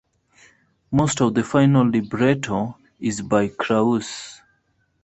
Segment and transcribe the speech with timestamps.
[0.91, 4.41] Most of the final libretto is by Krauss.